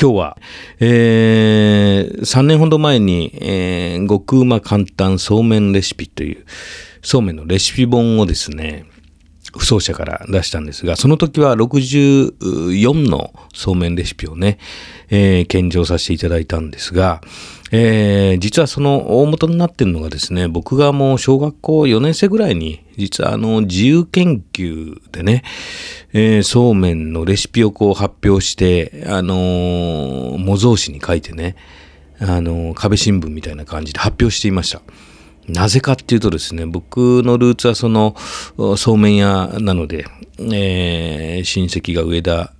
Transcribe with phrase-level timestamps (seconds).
[0.00, 0.38] 今日は、
[0.78, 6.46] えー、3年ほど前に、えー、極うま簡単そうめんレシピという、
[7.02, 8.86] そうめんのレシピ本をですね、
[9.52, 14.58] 不走者から出したんですが、その時は64のそうめんレシピをね、
[15.10, 17.20] えー、献上させていただいたんですが、
[17.72, 25.44] えー、実はその大元になってるのがですね、僕がもう小学校4年生ぐらいに、実はあの自由研究でね、
[26.12, 31.54] えー、そうめんのレシピをこう発表して、あのー、模造紙に書いてね、
[32.18, 34.82] あのー、壁新聞みたいな感じで発表していました。
[35.48, 38.16] なぜかっていうとですね、僕のルーツはその、
[38.76, 40.06] そうめん屋なので、
[40.38, 42.52] えー、親戚が上田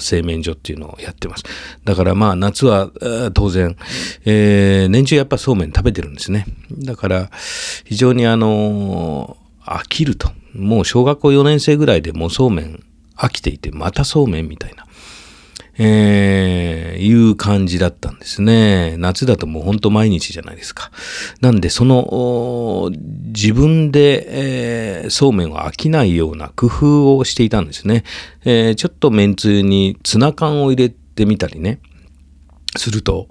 [0.00, 1.44] 製麺所っていうのをやってます。
[1.84, 2.90] だからまあ夏は
[3.34, 3.76] 当然、
[4.24, 6.46] えー、年中やっぱそうめん食べてるんですね。
[6.70, 7.30] だから
[7.84, 10.30] 非常にあの飽きると。
[10.54, 12.82] もう小学校4年生ぐらいでもうそうめん
[13.16, 14.79] 飽きていて、またそうめんみたいな。
[15.78, 18.96] えー、いう感じだったんですね。
[18.98, 20.90] 夏だともうほんと毎日じゃないですか。
[21.40, 22.90] なんでその
[23.26, 24.26] 自分で、
[25.02, 28.04] えー、そうめんを飽きないような工夫をしていたんですね。
[28.44, 31.80] えー、ちょっとめんつゆにツナ缶を入れてみたりね。
[32.76, 33.28] すると、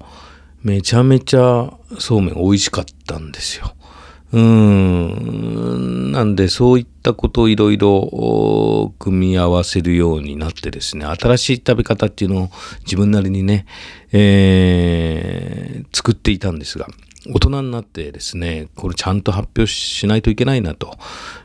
[0.64, 3.74] めちゃめちゃそうめん美味しかったんですよ。
[4.32, 6.12] うん。
[6.12, 12.50] なんで、そういったたことをいろいろ組み合わせるようになってですね、新しい食べ方っていうのを
[12.82, 13.66] 自分なりにね、
[14.12, 16.88] えー、作っていたんですが、
[17.28, 20.98] 大人になってですね、これちゃんと発表しないといけないなと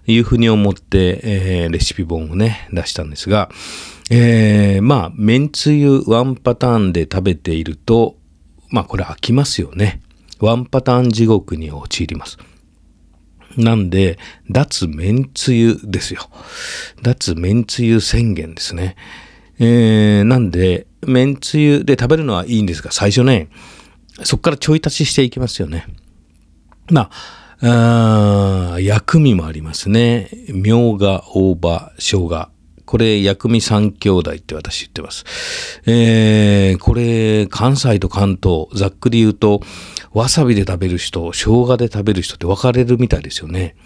[0.07, 3.51] いうふうに思って、えー、レシピ本をね、出したんですが、
[4.11, 8.17] えー、まあ、めんつゆワンパターンで食べていると、
[8.71, 10.01] まあこれ飽きますよね。
[10.41, 12.39] ワンパターン地獄に陥ります。
[13.57, 14.19] なんで、
[14.51, 16.29] 脱麺つゆですよ。
[17.03, 18.97] 脱麺つゆ宣言ですね。
[19.59, 23.49] えー、なんで、麺つゆで食べるのはいいんですが、最初ね、
[24.23, 25.87] そこからちょい足ししていきますよね。
[26.91, 27.11] ま
[27.61, 30.29] あ、あ薬味もありますね。
[30.49, 32.49] みょうが、大葉、生姜。
[32.85, 35.25] これ、薬味三兄弟って私言ってます。
[35.87, 39.63] えー、これ、関西と関東、ざっくり言うと、
[40.15, 43.77] わさびで食べる人、生姜で食べる人って分かれるみたいですよね。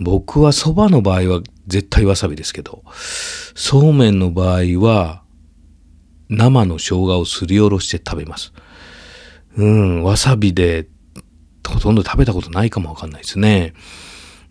[0.00, 2.84] 僕は蕎麦の場合は絶対わさびですけど、
[3.54, 5.22] そうめんの場合は
[6.28, 8.52] 生の生姜をすりおろして食べます。
[9.56, 10.88] うん、わさびで
[11.68, 13.74] ほとんど食べたことないかもわかんないですね。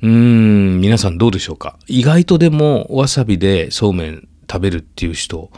[0.01, 1.78] うん、皆さんどうでしょうか？
[1.88, 5.51] 意外とでもわさびでそうめん食べるっていう人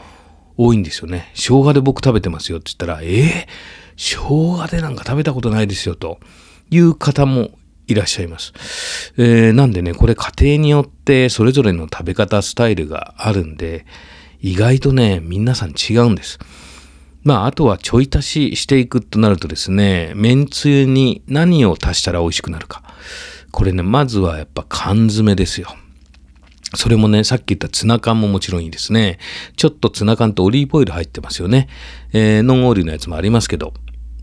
[0.56, 1.32] 多いんですよね。
[1.34, 3.85] 生姜で僕食べてますよって言ったら、ええー？
[3.96, 6.18] 生姜でなんか食べたことないですよと
[6.70, 7.50] いう方も
[7.86, 8.52] いらっしゃいます。
[9.16, 13.86] えー、なんでね、これ家庭によってそれぞれの食べ方スタイルがあるんで、
[14.40, 16.38] 意外とね、皆さん違うんです。
[17.22, 22.82] まあ、あとはちょい足ししていくとなるとですね、めんつゆに何を足したら美味しくなるか。
[23.50, 25.74] これね、まずはやっぱ缶詰ですよ。
[26.74, 29.18] それもね、さっき言ったツナ缶ももちろんいいですね。
[29.56, 31.68] ちょっとツナ缶とオリーブオイル入ってますよね。
[32.12, 33.72] えー、ノンオイルのやつもありますけど、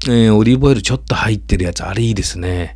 [0.05, 2.75] えー、オリーブオイルちょっと入ってるやつ、あれいいですね。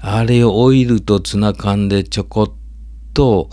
[0.00, 2.52] あれをオイルとツナ缶でちょこっ
[3.14, 3.50] と、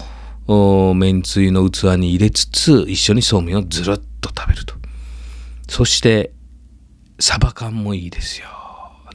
[0.96, 4.76] めんつゆの器に入れつつ、一緒にそうめんをずるっと食べると。
[5.68, 6.32] そして、
[7.20, 8.48] サバ缶もいいですよ。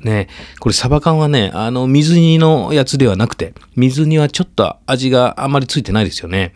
[0.05, 0.29] ね。
[0.61, 6.55] これサバ缶はね、あの、水煮のやつではなくて、水煮はちょっと味があまりついてないですよね。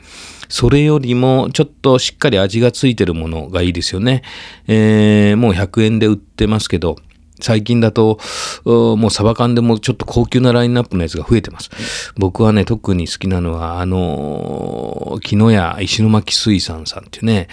[0.48, 4.22] それよりもちょっとしっかり味がついてるものがいいですよね。
[4.66, 6.97] えー、もう100円で売ってますけど、
[7.41, 8.19] 最近だと、
[8.65, 11.71] もうサバ缶でもちょっと高級なラインナップのやつが増えてます。
[12.16, 17.48] 僕はね、特に好きなのは、あの、木の屋石巻水産さんっていうね、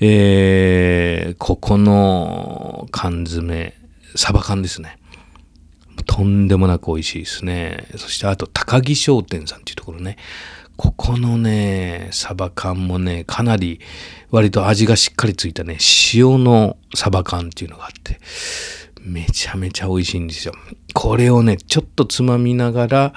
[0.00, 3.74] えー、ここの缶詰、
[4.14, 4.98] サバ缶ですね。
[6.06, 7.88] とんでもなく美味しいですね。
[7.96, 10.16] そしてあと高木商店さんっていうところね。
[10.76, 13.80] ここのね、サバ缶もね、かなり
[14.30, 15.78] 割と味がしっかりついたね、
[16.14, 18.20] 塩のサバ缶っていうのがあって、
[19.06, 20.54] めちゃめちゃ美味しいんですよ。
[20.92, 23.14] これをね、ちょっとつまみながら、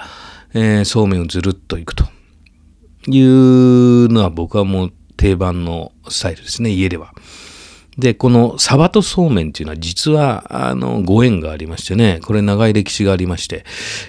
[0.54, 2.04] えー、そうめんをずるっといくと
[3.08, 7.12] いうのは僕はもう定番のスタイルですね、家では。
[7.98, 13.64] で、このサバとそうめんっていうのは実は、あの、ご縁がありましてね、これ長い歴史がありまして、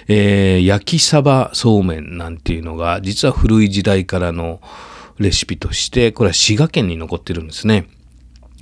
[0.06, 4.60] えー、焼きサバそうめんなんていうのが、実は古い時代からの
[5.18, 7.88] レシピとして、これは滋賀県に残ってるんですね。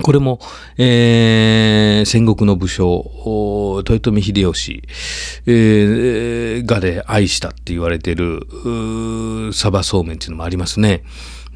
[0.03, 0.41] これも、
[0.79, 4.83] えー、戦国の武将、豊臣秀吉、
[5.47, 8.41] えー、がで愛したって言われてる、
[9.53, 11.03] サバそうめんっていうのもありますね。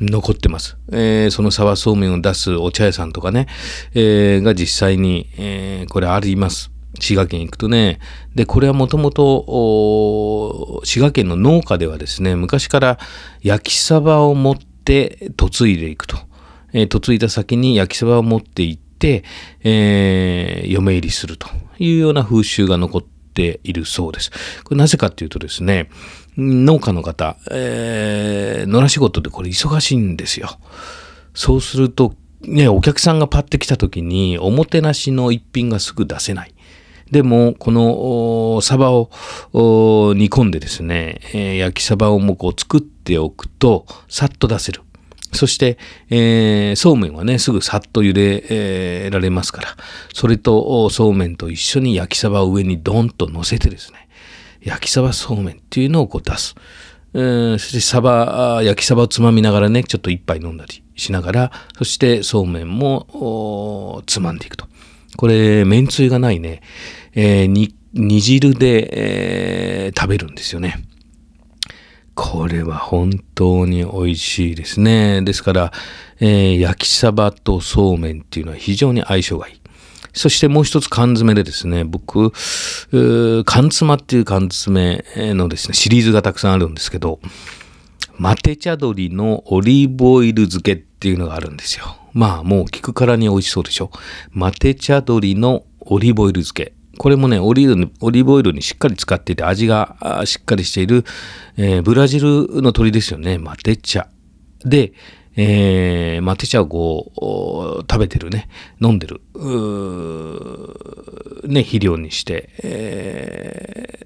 [0.01, 0.77] 残ってます。
[0.91, 3.47] えーその沢そうめんを出すお茶屋さんとかね、
[3.95, 6.71] えーが実際に、えーこれあります。
[7.01, 7.99] 滋賀県行くとね。
[8.35, 12.99] で、これはもともと、滋賀県の農家ではですね、昔から
[13.43, 16.17] 焼きサバを持って嫁いでいくと。
[16.75, 19.25] え嫁いだ先に焼きサバを持って行って、
[19.63, 21.49] えー嫁入りすると
[21.79, 24.31] いうような風習が残っているそうです。
[24.65, 25.89] これなぜかっていうとですね、
[26.37, 30.59] 農家の方、えー野良仕事でこれ忙しいんですよ。
[31.33, 36.55] そうすると、ね、お客さんがパッて来た時に、おもてなしの一品がすぐ出せない。
[37.11, 39.11] でも、このサバを
[39.53, 44.83] 煮込んでですね、えー焼きサバをもうこう作っておくと、さっと出せる。
[45.35, 45.79] そして、
[46.11, 49.69] えーそうめんはね、すぐさっと茹で、えられますから、
[50.13, 54.09] それとそうめんと一緒に焼きサバを上にドンと乗せてですね、
[54.63, 56.55] 焼きサバそうめんっていうのをこう出す。
[57.15, 64.67] えーそしてサバ、焼きサバをつまみながらね、ちょっと一杯飲んだりしながら、そしてそうめんもつまんでいくと。
[65.17, 66.61] これ、めんつゆがないね、
[67.15, 67.47] えー
[67.97, 68.91] 煮汁で、
[69.87, 70.83] えー食べるんですよね。
[72.15, 75.23] これは本当に美味しいですね。
[75.23, 75.73] ですから、
[76.21, 79.61] えー焼きサバとそうめんっていうのは非常に相性がいい。
[80.13, 82.31] そしてもう一つ缶詰でですね、僕、
[83.45, 87.19] 缶詰っていう缶詰のですね、シリーズがたくさんあるんですけど、
[88.17, 91.97] マテ茶鶏のオリーブオイル漬けっていうのがあるんですよ。
[92.13, 93.91] まあもう聞くからに美味しそうでしょ。
[94.31, 96.75] マテ茶鶏のオリーブオイル漬け。
[96.99, 101.05] これもね、オリーブオリーブオイルにしっかり使っていて味がしっかりしている、
[101.57, 103.39] えーブラジルの鶏ですよね。
[103.39, 104.09] マテ茶。
[104.65, 104.93] で、
[105.37, 108.49] えーマテ茶をこう食べてるね、
[108.81, 109.21] 飲んでる、
[111.49, 114.05] ね、肥料にして、えー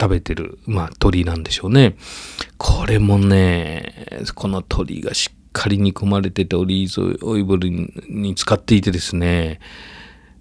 [0.00, 1.94] 食べてる、まあ、鳥なんでしょうね。
[2.56, 7.68] これもね、この鳥がしっかり煮込まれてて、オリーブオイル
[8.08, 9.60] に使っていてですね、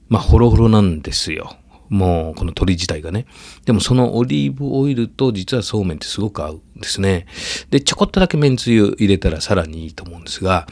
[0.10, 1.56] まあ、ホロホロなんですよ。
[1.90, 3.26] もう、この鳥自体がね。
[3.66, 7.26] でも、そのオリーブオイルと実はそうめんってすごく合うんですね。
[7.72, 10.68] で、ちょこっとだけめんつゆ入れたらさらにいいと思うんですが、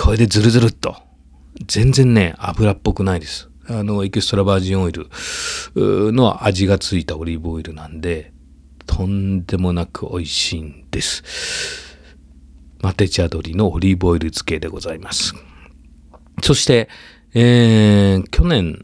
[0.00, 0.96] これでズルズルっと。
[1.66, 3.50] 全然ね、油っぽくないです。
[3.68, 5.08] あの、エキストラバージンオイル
[5.76, 8.32] の味がついたオリーブオイルなんで、
[8.86, 11.22] とんでもなく美味しいんです。
[12.80, 15.34] マテ茶鶏のオリーブオイル漬けでございます。
[16.42, 16.88] そして、
[17.34, 18.82] えー去年、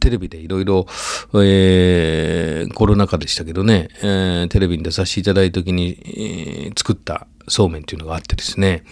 [0.00, 0.86] テレビでいろいろ、
[1.34, 8.84] えーコロナ禍でしたけどね、えーテレビに出させていただいた時に、えー作ったそうめんというのがあってですね、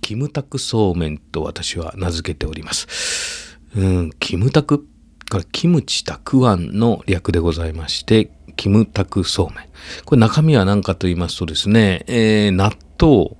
[0.00, 3.58] キムタクそうめんと私は名付けております。
[3.76, 4.86] うん、キムタク
[5.30, 9.66] これ、キムチたくあんの略でございまして、キムタクそうめん。
[10.04, 13.36] これ中身は何かと言いますとですね、えー納豆、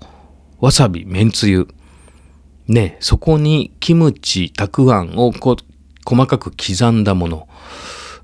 [0.60, 1.68] わさび、めんつゆ。
[2.68, 5.56] ね、そこにキムチ、たくあんをこ
[6.04, 7.48] 細かく刻んだもの。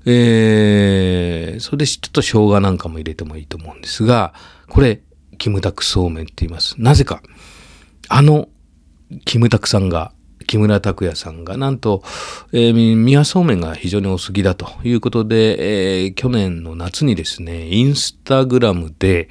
[0.05, 4.33] えー、それでちょっと生姜なんかも入れてもいいと思うんですが、
[4.67, 5.01] これ、
[5.37, 6.75] キムタクそうめんって言います。
[6.77, 7.21] なぜか、
[8.09, 8.49] あの、
[9.25, 10.13] キムタクさんが、
[10.45, 12.03] 木村拓哉さんが、なんと、
[12.51, 19.29] えー、宮そうめんが非常にお好きだということで、えー去年の夏にですね、インスタグラムで、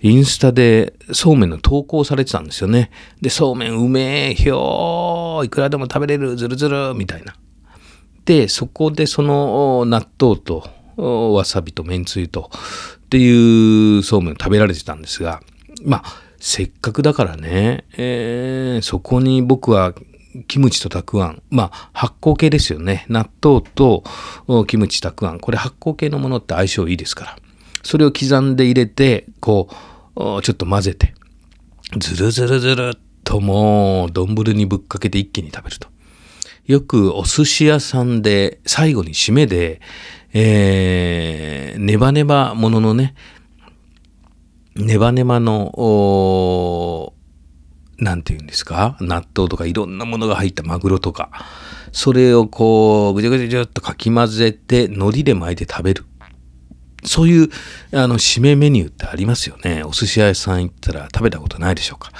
[0.00, 2.90] インスタでそうめんの投稿されてたんですよね。
[3.20, 7.34] で、そうめんうめえ、ひょー、いくらでも食べれる、ずるずる、みたいな。
[8.24, 12.50] で、そこでその納豆とわさびとめんつゆと
[13.06, 15.40] っていうそうめんを食べられてたんですが、
[15.84, 19.94] まあ、せっかくだからね、えーそこに僕は
[20.46, 23.06] キムチとたくあん、まあ発酵系ですよね。
[23.08, 24.04] 納豆と
[24.68, 27.36] キムチたくあん、これ発酵系のものって相性いいですから。
[27.82, 29.68] それを刻んで入れて、こ
[30.16, 31.14] う、ちょっと混ぜて、
[31.98, 35.88] ずるずるずるっともう丼にぶっかけて一気に食べると。
[36.66, 39.80] よくお寿司屋さんで最後に締めで、
[40.34, 43.14] えー、ネバネバもののね、
[44.76, 47.14] ネバネバの、お
[47.98, 51.30] なんて言うんですか納豆とかいろんなものが入ったマグロとか、
[51.92, 56.04] それをこう、ぐちゃぐちゃぐちゃっとかき混ぜて、海苔で巻いて食べる。
[57.04, 57.48] そういう、
[57.92, 59.82] あの、締めメニューってありますよね。
[59.84, 62.12] お寿司屋さん行ったら食べたことないでしょうか。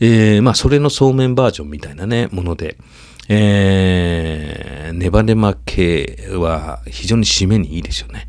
[0.00, 2.76] えー、まあ、それのそうめんバージョンみたいなね、もので、
[3.28, 8.28] えー、ネバネバ系は非常に締めにいいですよね。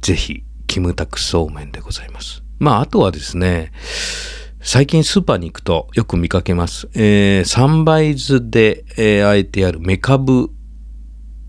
[0.00, 2.42] ぜひ、キムタクそうめんでございます。
[2.58, 3.72] まあ、あとはですね、
[4.62, 6.88] 最近スーパーに行くとよく見かけます。
[6.94, 10.50] えー、三倍酢で、えー、あえてあるメカブ、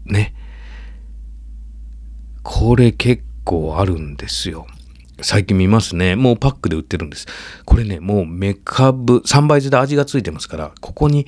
[0.06, 0.34] ね。
[2.44, 4.68] これ結構あるんですよ。
[5.24, 6.16] 最近見ますね。
[6.16, 7.28] もうパックで売ってるんです。
[7.66, 11.28] これね、もうメカブ、3倍酢で味がついてますから、ここに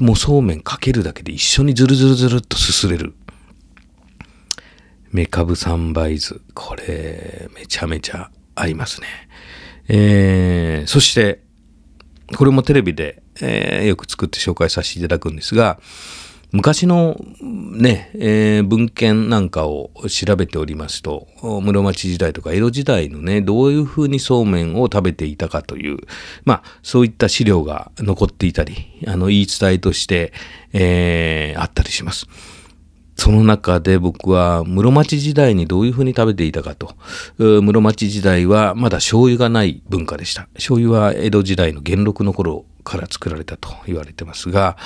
[0.00, 3.14] もうそうめんかけるだけで一緒にズルズルズルっとすすれる。
[5.10, 6.40] メカブ3倍酢。
[6.54, 9.06] これ、めちゃめちゃ合いますね。
[9.88, 11.40] えー、そして、
[12.36, 15.80] これもテレビで、えー、よく作って紹介させていただくんですが、
[16.50, 25.98] 昔のね、えー、文献なんかを調べておりますと、室町時代とか江戸時代のね、どういうふうにそうめんを食べていたかという、
[26.44, 28.74] まあ、そういった資料が残っていたり、
[29.06, 30.32] あの、言い伝えとして、
[30.72, 32.26] えー、あったりします。
[33.18, 36.94] その中で僕は室町時代にどういうふうに食べていたかと。
[37.36, 40.48] 室町時代はまだ醤油がない文化でした。
[40.54, 44.76] 醤油は江戸時代の元禄の頃から作られたと言われてますが、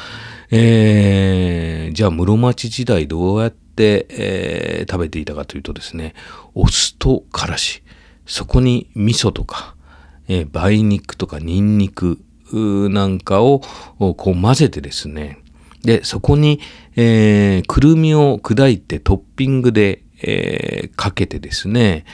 [0.51, 6.15] えー、じゃあ室町時代どうやって、えー、食べていたかというとですね、
[6.55, 7.83] お酢とからし、
[8.25, 9.77] そこに味噌とか、
[10.27, 12.19] えー、梅肉とかニンニク
[12.53, 13.61] なんかを
[13.99, 15.42] こう混ぜてですね、
[15.83, 16.61] で、そこに、
[16.97, 22.05] えー、くるみを砕いてトッピングで、えー、かけてですね、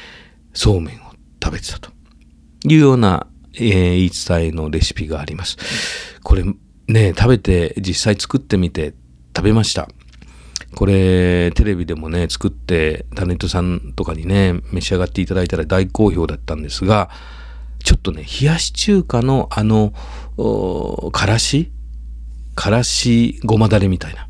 [0.55, 1.01] そうめんを
[1.43, 1.91] 食べてたと
[2.65, 5.57] いうような、えー、言い伝えのレシピがあります。
[6.23, 6.45] これ
[6.89, 8.95] ね、食べて実際作ってみて
[9.37, 9.89] 食べました。
[10.75, 17.11] これ、テレビでもね、作って、タレントさんとかにね、召し上がっていただいたら大好評だったんですが、
[17.83, 19.93] ちょっとね、冷やし中華のあの、
[21.13, 21.73] からし
[22.59, 24.27] からしごまだれみたいな。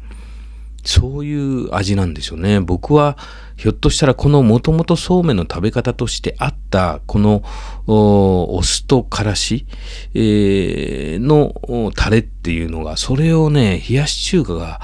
[0.84, 2.60] そういう味なんでしょうね。
[2.60, 3.16] 僕は
[3.56, 7.42] ひょっとしたらこのもともとそうめんの食べ方としてあったこの
[7.86, 9.66] お酢とからし、
[10.12, 14.82] えー、のタレっていうのがそれをね冷やし中華が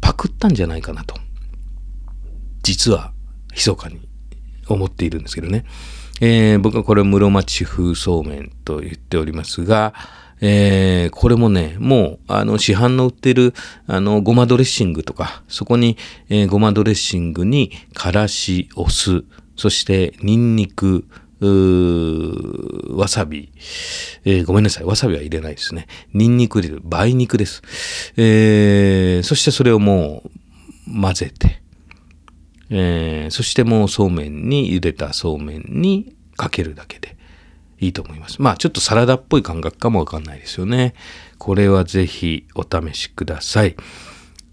[0.00, 1.14] パクったんじゃないかなと
[2.62, 3.12] 実は
[3.52, 4.08] 密かに
[4.66, 5.66] 思っているんですけどね。
[6.22, 9.92] えー、僕はこれ室町風そうめんと言っておりますが、
[10.40, 13.54] えー、これもね、もう、あの、市販の売ってる、
[13.86, 15.96] あの、ごまドレッシングとか、そこに、
[16.28, 19.24] えー、ごまドレッシングに、からし、お酢、
[19.56, 21.06] そして、ニンニク、
[21.40, 23.52] わさび、
[24.24, 24.84] えー、ごめんなさい。
[24.84, 25.86] わさびは入れないですね。
[26.14, 26.82] ニンニク入れる。
[26.84, 27.62] 梅肉です。
[28.16, 30.22] えー、そしてそれをも
[30.88, 31.62] う混ぜて、
[32.70, 37.15] えー、そしてもうそうめんに、茹でたそうめんにかけるだけで。
[37.78, 38.40] いいと思います。
[38.40, 40.94] まあちょっとサラダっぽい感覚かもわかんないですよね。
[41.38, 43.76] これはぜひお試しください。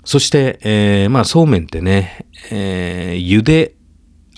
[0.06, 3.75] そして、えー、まあそうめんってね、えー、茹で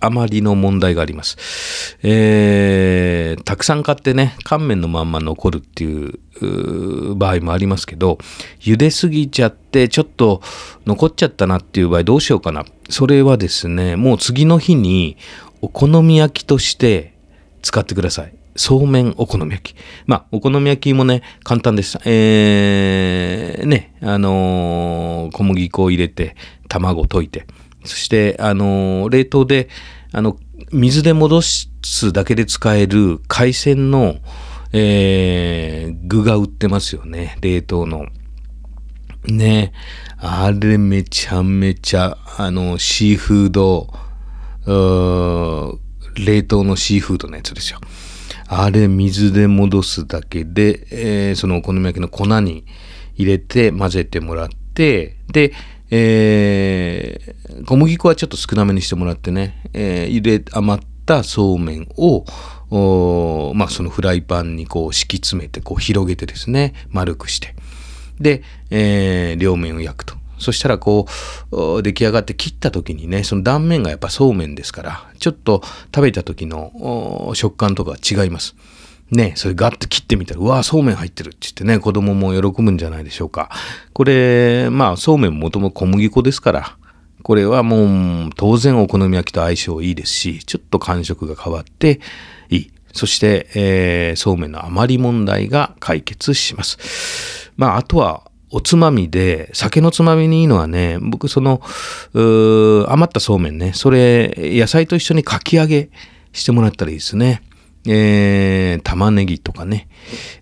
[0.02, 1.98] 余りの問題があります。
[2.04, 8.20] えー、たくさん買ってね、乾麺のまんま残るっていう場合もありますけど、
[8.60, 10.42] 茹ですぎちゃってちょっと
[10.86, 12.66] 残っちゃったなっていう場合どうしようかな。
[12.90, 15.18] それはですね、もう次の日に
[15.62, 17.18] お好み焼きとして
[17.62, 18.45] 使ってください。
[18.56, 19.78] そうめんお好み焼き。
[20.06, 22.00] まあ、お好み焼きもね、簡単です。
[22.06, 26.36] えー、ね、あのー、小麦粉を入れて、
[26.70, 27.48] 卵溶いて、
[27.84, 29.70] そして、あのー、冷凍で、
[30.14, 30.38] あの、
[30.72, 31.70] 水で戻す
[32.14, 34.16] だけで使える海鮮の、
[34.72, 37.38] えー、具が売ってますよね。
[37.42, 38.06] 冷凍の。
[39.26, 39.74] ね。
[40.18, 45.78] あれめちゃめちゃ、あの、シーフード、ー
[46.26, 47.80] 冷凍のシーフードのやつですよ。
[48.48, 52.66] あれ水で戻すだけで、えー、そのお好み焼きの粉に
[53.16, 55.54] 入れて混ぜてもらって、で、
[55.90, 62.26] えー、小麦粉はちょっと少なめにしてもらってね、えー、入れ、余ったそうめんを、
[63.54, 67.56] まあそのフライパンにこう敷き詰めて、こう広げてですね、丸くして。
[68.20, 70.16] で、えー、両面を焼くと。
[70.38, 71.08] そしたらこ
[71.52, 75.62] う、出来上がって切った時にね、その断面がやっぱそうめんですから、ちょっと
[75.94, 78.56] 食べた時の食感とか違います。
[79.12, 83.50] ね、それガッと切ってみたら、うわそうめん入ってるって言ってね、子供も喜ぶんじゃないでしょうか。
[83.94, 86.78] これ、まあ、そうめんもとも小麦粉ですから、
[87.22, 92.00] これはもう当然お好み焼きと相性いいですし、ちょっと感触が変わって
[92.50, 92.72] いい。
[92.94, 97.52] そして、えー、そうめんの余り問題が解決します。
[97.58, 98.24] まあ、あとは、
[98.56, 101.62] おつまみで、酒のつまみにいいのはね、僕その、
[102.14, 105.90] 余ったそうめんね、それ、野菜と一緒にかき揚げ
[106.32, 107.42] してもらったらいいですね。
[107.86, 109.90] えー、玉ねぎとかね、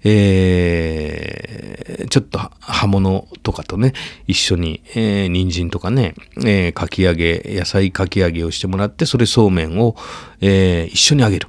[0.03, 3.93] えー、ちょっと葉物とかとね、
[4.27, 6.13] 一緒に、えー、人参とかね、
[6.45, 9.95] えー、かき揚げ、野菜かき揚げをしてもらって、それそうめんを、
[10.39, 11.47] えー、一緒に揚げる。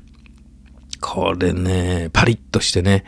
[1.03, 3.05] これね、パリッとしてね、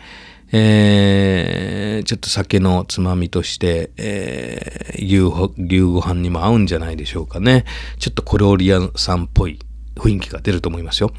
[0.53, 7.65] えー、ちょっと酒のつまみとして、えー、牛ご飯にも合うんじゃないでしょうかね。
[7.99, 9.59] ちょっと小料理屋さんっぽい
[9.97, 11.13] 雰囲気が出ると思いますよ。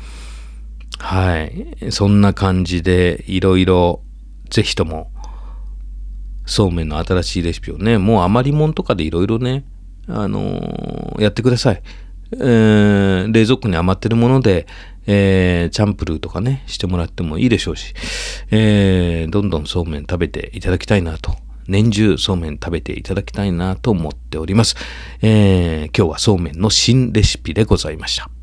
[1.00, 1.92] はい。
[1.92, 4.02] そんな感じで、いろいろ、
[4.50, 5.12] ぜひとも、
[6.46, 9.66] そうめんの新しいレシピをね、もう余りもんとかでいろいろね、
[10.08, 11.82] あのーやってください。
[12.34, 14.68] えー冷蔵庫に余ってるもので、
[15.06, 17.94] えーチャンプルーとかね、してもらってもいいでしょうし、
[18.52, 21.36] えーどんどんそうめん食べていただきたいなと。
[21.68, 24.76] 年中そうめん食べていただきたいなと思っております。
[25.22, 28.37] えー今日はそうめんの新レシピでございました。